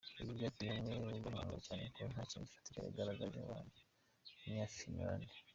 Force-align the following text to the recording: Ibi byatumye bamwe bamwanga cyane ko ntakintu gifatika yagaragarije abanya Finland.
Ibi 0.21 0.31
byatumye 0.37 0.71
bamwe 0.75 1.19
bamwanga 1.25 1.57
cyane 1.65 1.83
ko 1.95 1.99
ntakintu 2.11 2.45
gifatika 2.47 2.79
yagaragarije 2.81 3.39
abanya 3.47 4.67
Finland. 4.75 5.27